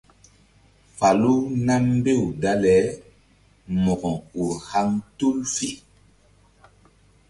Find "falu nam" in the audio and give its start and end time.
0.97-1.83